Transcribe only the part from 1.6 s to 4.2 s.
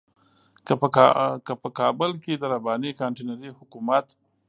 په کابل کې د رباني کانتينري حکومت.